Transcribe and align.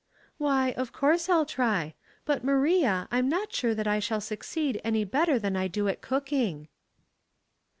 "Why, 0.39 0.71
of 0.77 0.91
course 0.91 1.29
I'll 1.29 1.45
try; 1.45 1.93
but, 2.25 2.43
Maria, 2.43 3.07
I'm 3.11 3.29
not 3.29 3.53
sure 3.53 3.75
that 3.75 3.85
I 3.85 3.99
shall 3.99 4.19
succeed 4.19 4.81
any 4.83 5.03
better 5.03 5.37
than 5.37 5.55
I 5.55 5.67
do 5.67 5.87
at 5.87 6.01
cooking." 6.01 6.69